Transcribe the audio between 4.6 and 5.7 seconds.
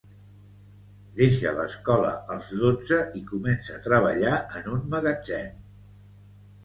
en un magatzem.